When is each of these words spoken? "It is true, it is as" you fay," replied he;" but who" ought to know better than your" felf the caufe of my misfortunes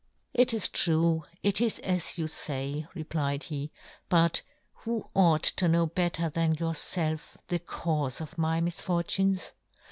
"It 0.33 0.51
is 0.51 0.67
true, 0.67 1.25
it 1.43 1.61
is 1.61 1.77
as" 1.77 2.17
you 2.17 2.27
fay," 2.27 2.87
replied 2.95 3.43
he;" 3.43 3.69
but 4.09 4.41
who" 4.77 5.05
ought 5.15 5.43
to 5.43 5.67
know 5.67 5.85
better 5.85 6.27
than 6.27 6.55
your" 6.55 6.73
felf 6.89 7.35
the 7.49 7.59
caufe 7.59 8.19
of 8.19 8.35
my 8.35 8.61
misfortunes 8.61 9.51